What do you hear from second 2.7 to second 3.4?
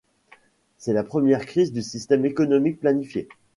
planifié.